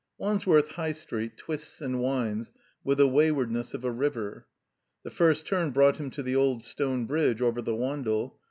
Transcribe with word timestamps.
Wandsworth 0.17 0.69
High 0.69 0.93
Street 0.93 1.37
twists 1.37 1.79
and 1.79 2.01
winds 2.01 2.51
witl^ 2.83 2.97
the 2.97 3.07
waywardness 3.07 3.75
of 3.75 3.85
a 3.85 3.91
river. 3.91 4.47
The 5.03 5.11
first 5.11 5.45
turn 5.45 5.69
brought 5.69 5.97
him 5.97 6.09
to 6.09 6.23
the 6.23 6.35
old 6.35 6.63
stone 6.63 7.05
bridge 7.05 7.39
over 7.39 7.61
the 7.61 7.75
Wandle. 7.75 8.35